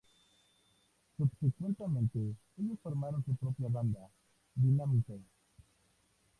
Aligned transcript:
Subsecuentemente 1.15 2.33
ellos 2.57 2.79
formaron 2.81 3.23
su 3.23 3.35
propia 3.35 3.67
banda, 3.69 3.99
Dynamite. 4.55 5.21